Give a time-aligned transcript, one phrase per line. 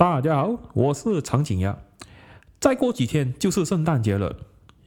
[0.00, 1.76] 大家好，我是长颈鸭。
[2.58, 4.34] 再过几天就是圣诞节了。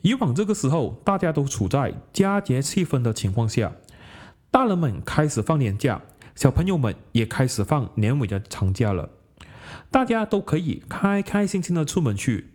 [0.01, 3.73] 以往这个时候，大家都处在佳节气氛的情况下，
[4.49, 6.01] 大人们开始放年假，
[6.33, 9.11] 小朋友们也开始放年尾的长假了。
[9.91, 12.49] 大家都可以开开心心的出门去，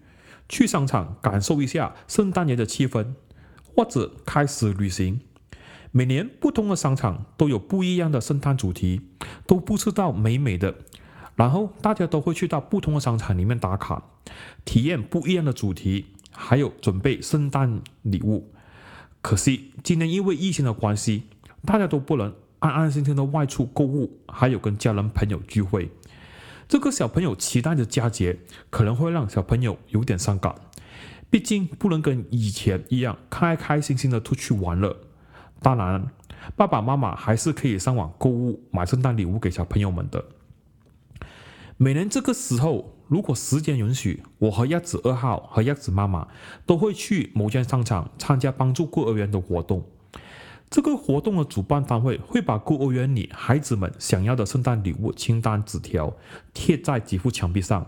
[0.48, 3.12] 去商场感受一下圣诞节的气氛，
[3.76, 5.20] 或者开始旅行。
[5.92, 9.02] 每年不同的商场都有不一样的圣诞主题，
[9.46, 10.74] 都布置到美美的。
[11.38, 14.02] 然后大家都会去到不同的商场里面打卡，
[14.64, 18.52] 体验不一样的主题，还有准备圣诞礼物。
[19.22, 21.28] 可惜今年因为疫情的关系，
[21.64, 25.92] 大家都不能安安心心的外出购物，还有跟家人朋友聚会。
[26.66, 30.52] 这个小朋友期待的佳节，可能会让小朋友有点伤感。
[31.30, 34.96] 毕竟不能跟以前一样开开心心的出去玩了。
[35.62, 36.10] 当然，
[36.56, 40.24] 爸爸妈妈还是可以上网购物买圣诞礼物给小朋友们的。
[41.80, 46.26] 每年这个时候，如果时间允许，我和鸭子二号和鸭子妈妈
[46.66, 49.84] 都会去某间商场参加帮助孤儿院的活动。
[50.68, 56.12] 这个活动的主办单位会把孤儿院里孩子们想要的圣诞礼物清单纸条
[56.52, 57.86] 贴在几幅墙壁上。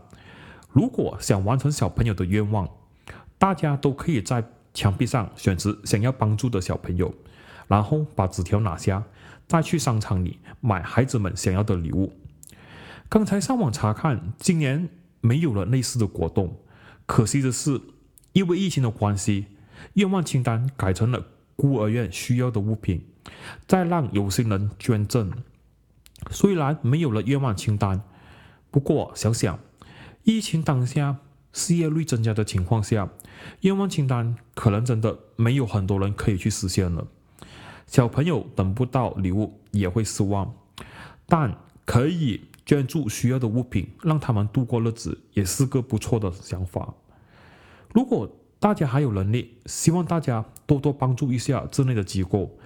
[0.70, 2.68] 如果想完成小朋友的愿望，
[3.38, 7.12] 大家都可以在墙壁上选择想要帮助的小朋友，
[7.66, 9.02] 然后把纸条拿下，
[9.48, 12.12] 再去商场里买孩子们想要的礼物。
[13.10, 14.88] 刚才上网查看，今年
[15.20, 16.60] 没有了类似的活动。
[17.06, 17.80] 可惜的是，
[18.34, 19.46] 因为疫情的关系，
[19.94, 23.04] 愿望清单改成了孤儿院需要的物品，
[23.66, 25.32] 再让有心人捐赠。
[26.30, 28.00] 虽然没有了愿望清单，
[28.70, 29.58] 不过想想，
[30.22, 31.16] 疫情当下
[31.52, 33.08] 失业率增加的情况下，
[33.62, 37.08] 愿望清单可能真的没有很多人可以去实现了。
[37.88, 40.54] 小朋友等不到礼物也会失望，
[41.26, 42.42] 但可以。
[42.70, 46.94] 捐助需要的物品，让他们度过日子，也是个不错的想法。
[47.92, 52.56] 如果大家还有能力，希望大家多多帮助一下这类的机构，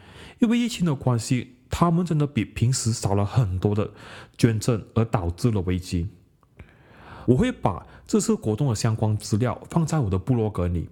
[0.41, 3.93] 因为疫情的关系，他们真的比平时少了很多的
[4.37, 6.11] 捐赠，而导致了危机。
[7.25, 10.91] 我会把这次活动的相关资料放在我的部落格里，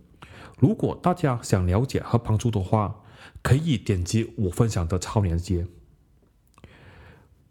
[0.59, 2.97] 如果大家想了解和帮助的话，
[3.43, 5.67] 可以点击我分享的超链接。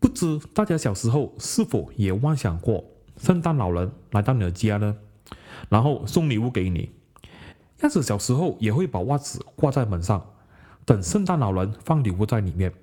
[0.02, 2.84] 不知大家小时候是否也妄想过
[3.18, 4.98] 圣诞老人来到你的家呢？
[5.70, 6.90] 然后送礼物给你？
[7.82, 10.26] 亚子小时候也会把袜子挂在门上，
[10.86, 12.74] 等圣诞老人放礼物在里面。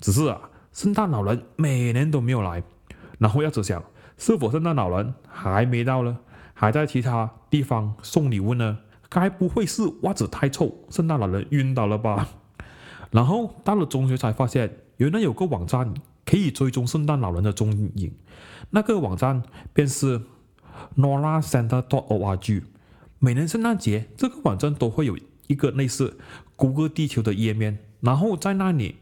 [0.00, 2.60] 只是啊，圣诞老人每年都没有来。
[3.18, 3.80] 然后亚子想，
[4.18, 6.18] 是否圣诞老人还没到呢？
[6.52, 8.78] 还在其他地方送礼物呢？
[9.08, 12.28] 该不会是袜子太臭，圣诞老人晕倒了吧？
[13.12, 15.94] 然后到了中学才发现，原来有个网站。
[16.26, 18.12] 可以追踪圣诞老人的踪影，
[18.70, 19.42] 那个网站
[19.72, 20.20] 便是
[20.96, 22.64] norasanta.org。
[23.20, 25.16] 每年圣诞节，这个网站都会有
[25.46, 26.18] 一个类似
[26.56, 28.96] 谷歌地球的页面，然后在那里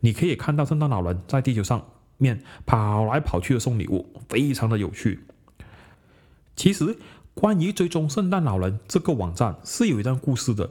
[0.00, 1.84] 你可以看到圣诞老人在地球上
[2.16, 5.26] 面跑来跑去的送礼物，非常的有趣。
[6.56, 6.96] 其实，
[7.34, 10.70] 关于追踪圣诞老人这个网站是有一段故事的。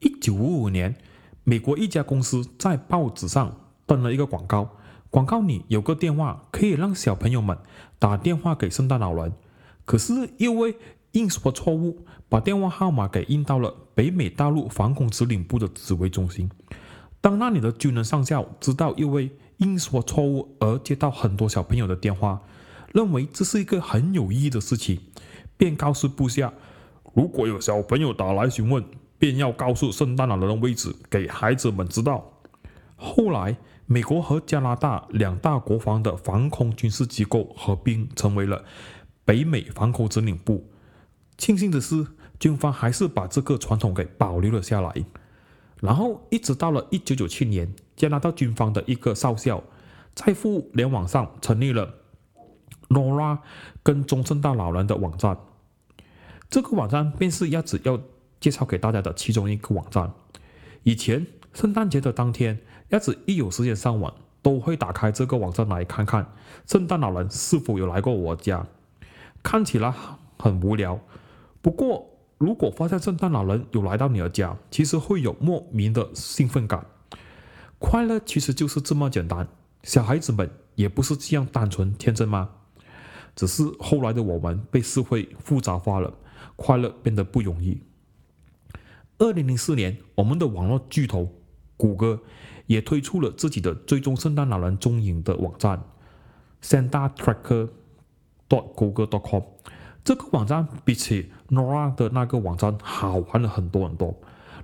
[0.00, 0.96] 一九五五年，
[1.44, 4.76] 美国一家公司在报纸上登了一个广告。
[5.08, 7.56] 广告里有个电话，可以让小朋友们
[7.98, 9.32] 打电话给圣诞老人。
[9.84, 10.76] 可是因为
[11.12, 16.50] 印刷错误，把电话号码给印到了北美大陆防空指令部的指挥中心。
[17.20, 22.42] 当那里的军人上校知道因为印刷错误而接到很多小朋友的电话，
[22.92, 25.00] 认为这是一个很有意义的事情，
[25.56, 26.52] 便告诉部下：
[27.14, 28.84] 如果有小朋友打来询问，
[29.18, 32.32] 便要告诉圣诞老人的位置给孩子们知道。
[32.96, 33.56] 后来。
[33.88, 38.64] 美国和加拿大两大国防的防空军事机构合并，成为了
[39.24, 40.68] 北美防空指令部。
[41.38, 42.04] 庆幸的是，
[42.40, 44.92] 军方还是把这个传统给保留了下来。
[45.80, 49.62] 然后，一直到了一九九七年，加拿大军方的一个少校
[50.16, 51.94] 在互联网上成立了
[52.88, 53.38] Nora
[53.84, 55.38] 跟中圣诞老人的网站。
[56.50, 58.00] 这个网站便是鸭子要
[58.40, 60.12] 介绍给大家的其中一个网站。
[60.82, 61.24] 以前
[61.54, 62.58] 圣诞节的当天。
[62.90, 66.32] 鸭子一有时间上网，都会打开这个网站来看看
[66.66, 68.66] 圣诞老人是否有来过我家。
[69.42, 69.92] 看起来
[70.38, 71.00] 很无聊，
[71.60, 76.86] 不过如果发现圣诞老人有来到你的家，其实会有莫名的兴奋感。
[77.78, 79.48] 快乐其实就是这么简单，
[79.82, 82.50] 小孩子们也不是这样单纯天真吗？
[83.34, 86.14] 只是后来的我们被社会复杂化了，
[86.56, 87.82] 快乐变得不容易。
[89.18, 91.32] 二零零四年，我们的网络巨头
[91.76, 92.20] 谷歌。
[92.66, 95.82] 也推出了自己的追踪圣诞老人踪影的网站
[96.62, 97.68] Santa Tracker。
[98.48, 99.42] dot google dot com。
[100.04, 104.14] 这个网站比起 Nora 的那个网站好玩了很多很多。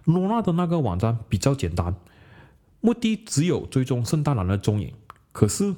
[0.07, 1.97] Nora 的那个网站比较简单，
[2.81, 4.93] 目的只有追踪圣诞老人的踪影。
[5.33, 5.75] 可是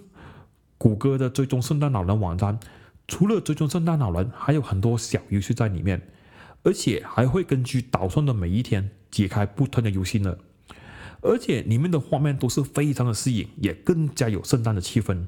[0.76, 2.60] 谷歌的追踪圣诞老人网站，
[3.08, 6.06] 除了追踪圣诞老人，还有很多小游戏在里面，
[6.62, 10.36] 而且还会根据导算的每一天解开不同的游戏呢。
[11.24, 15.24] 而且里面的画面都是非常的吸引，也更加有圣诞的气氛。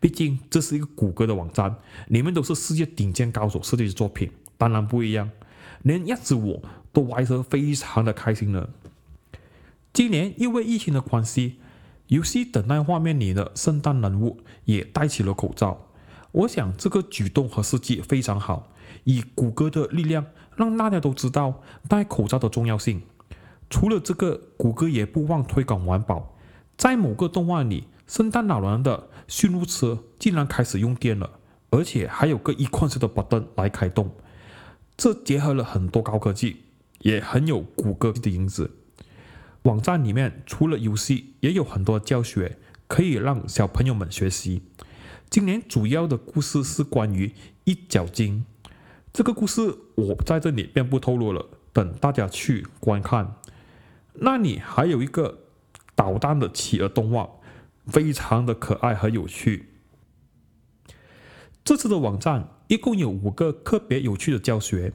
[0.00, 1.76] 毕竟这是一个谷歌的网站，
[2.08, 5.30] 里面都是世界顶尖高手设计的作品，当然不一样。
[5.82, 8.70] 连鸭子我都玩得非常的开心了。
[9.92, 11.56] 今年因为疫情的关系，
[12.06, 15.86] 游戏等待画面里的圣诞人物也戴起了口罩。
[16.32, 18.72] 我想这个举动和设计非常好，
[19.04, 20.24] 以谷歌的力量
[20.56, 23.02] 让大家都知道戴口罩的重要性。
[23.74, 26.36] 除了这个，谷歌也不忘推广环保，
[26.76, 27.88] 在某个动画里。
[28.06, 31.40] 圣诞老人的驯鹿车竟然开始用电了，
[31.70, 34.14] 而且还有个一矿式的 button 来开动，
[34.96, 36.58] 这结合了很多高科技，
[37.00, 38.70] 也很有谷歌的影子。
[39.62, 42.56] 网站里面除了游戏，也有很多教学
[42.86, 44.62] 可以让小朋友们学习。
[45.28, 47.34] 今年主要的故事是关于
[47.64, 48.44] 一角鲸，
[49.12, 53.34] 这个故事我在这里便不透露了，等大家去观看。
[54.14, 55.40] 那里还有一个
[55.94, 57.28] 导弹的企鹅动画。
[57.86, 59.68] 非常的可爱和有趣。
[61.62, 64.94] 这次的网站一共有五个特别有趣的教学。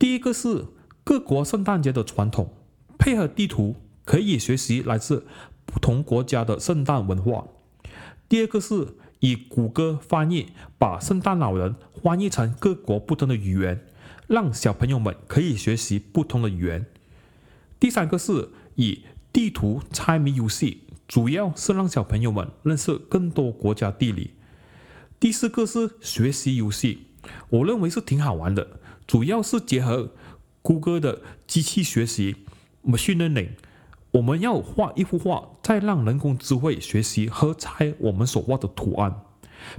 [0.00, 0.66] 第一个是
[1.04, 2.52] 各国圣诞节的传统，
[2.98, 5.24] 配合地图可以学习来自
[5.64, 7.46] 不同国家的圣诞文化。
[8.28, 10.48] 第二个是以谷歌翻译
[10.78, 13.86] 把圣诞老人翻译成各国不同的语言，
[14.26, 16.84] 让小朋友们可以学习不同的语言。
[17.82, 19.02] 第三个是以
[19.32, 20.84] 地图猜谜游戏。
[21.08, 24.34] 主要是让小朋友们认识更多国家地理。
[25.18, 27.08] 第四个是学习游戏，
[27.48, 30.12] 我认为是挺好玩的，主要是结合
[30.62, 32.36] 谷歌的机器学习
[32.86, 33.48] （machine learning）。
[34.12, 39.22] 我们要画一幅画，再让人工智慧学习和猜我们所画的图案。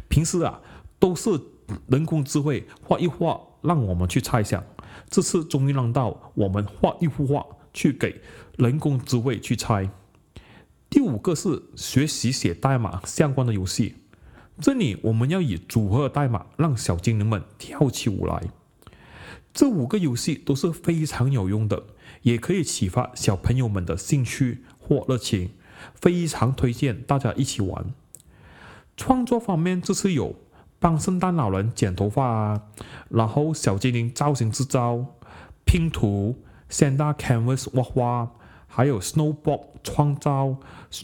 [0.09, 0.59] 平时啊，
[0.99, 1.39] 都是
[1.87, 4.61] 人工智慧画一画，让我们去猜想。
[5.09, 8.21] 这次终于让到我们画一幅画，去给
[8.57, 9.89] 人工智慧去猜。
[10.89, 13.95] 第五个是学习写代码相关的游戏，
[14.59, 18.43] 这里我们要以组合代码让小精灵们跳起舞来。
[19.53, 21.83] 这五个游戏都是非常有用的，
[22.21, 25.51] 也可以启发小朋友们的兴趣或热情，
[25.95, 27.93] 非常推荐大家一起玩。
[28.95, 30.35] 创作方面，这次有
[30.79, 32.61] 帮圣诞老人剪头发啊，
[33.09, 35.05] 然后小精灵造型制造、
[35.65, 38.31] 拼图、Santa Canvas 画画。
[38.75, 40.57] 还有 Snowball 创造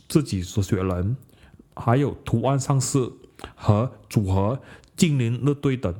[0.08, 1.16] 自己所选人，
[1.76, 3.12] 还有图案上市
[3.54, 4.60] 和组合
[4.98, 5.94] 精灵乐队等。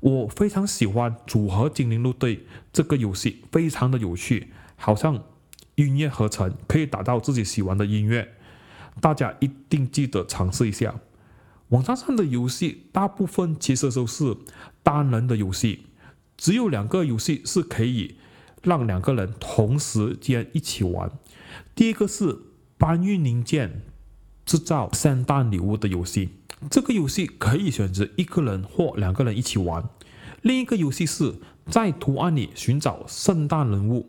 [0.00, 5.24] 我非常喜欢组合精灵乐队这个游戏，非常的有趣，好像
[5.76, 8.34] 音乐合成可以达到自己喜欢的音乐。
[9.00, 10.94] 大家一定记得尝试一下。
[11.68, 14.36] 网站上的游戏大部分其实都是
[14.82, 15.86] 单人的游戏，
[16.36, 18.16] 只有两个游戏是可以。
[18.62, 21.10] 让两个人同时间一起玩。
[21.74, 22.38] 第一个是
[22.76, 23.82] 搬运零件、
[24.44, 26.30] 制造圣诞礼物的游戏，
[26.70, 29.88] 这个游戏可以选择一个人或两个人一起玩。
[30.42, 31.34] 另一个游戏是
[31.66, 34.08] 在图案里寻找圣诞人物，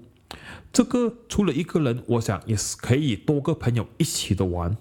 [0.71, 4.77] 这个除了一个人，我想也是可以多个朋友一起的玩。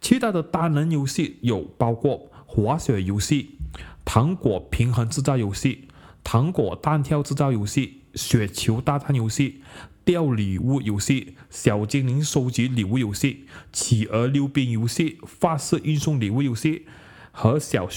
[0.00, 3.56] 其他的单人游戏有包括滑雪游戏、
[4.04, 5.88] 糖果平衡制造游戏、
[6.22, 8.02] 糖果弹跳制造游戏。
[8.14, 9.62] 雪球大战游戏、
[10.04, 16.86] 掉礼物游戏、小精灵收集礼物游戏、企鹅溜冰游戏、发射运送礼物游戏
[17.32, 17.88] 和小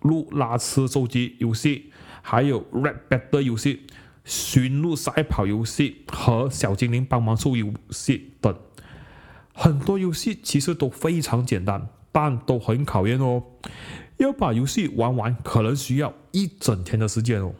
[0.00, 1.92] 鹿拉车收集游戏，
[2.22, 3.86] 还有 Red Battle 游戏、
[4.24, 8.54] 驯鹿赛跑游戏和小精灵帮忙收游戏等。
[9.52, 13.44] 很多游戏其实都非常简单，但都很考验哦。
[14.16, 17.54] 要把游戏玩完，可能需要一整天的时间哦。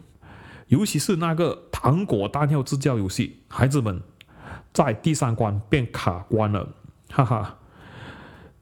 [0.74, 4.02] 尤其是那个糖果弹跳制造游戏，孩子们
[4.72, 6.68] 在第三关便卡关了，
[7.10, 7.58] 哈哈。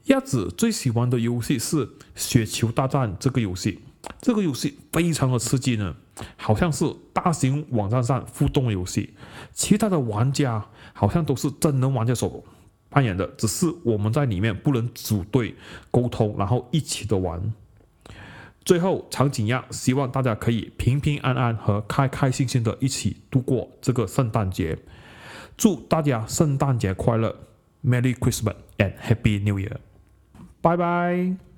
[0.04, 3.80] 鸭子最喜欢的游戏是雪球大战这个游戏，
[4.20, 5.96] 这个游戏非常的刺激呢，
[6.36, 9.14] 好像是大型网站上互动游戏，
[9.54, 12.44] 其他的玩家好像都是真人玩家所
[12.90, 15.54] 扮演的，只是我们在里面不能组队
[15.90, 17.54] 沟通，然后一起的玩。
[18.64, 24.78] 最后，场景样，希望大家可以平平安安和开开心心的一起度过这个圣诞节。
[25.56, 27.36] 祝大家圣诞节快乐
[27.84, 29.76] ，Merry Christmas and Happy New Year！
[30.60, 31.51] 拜拜。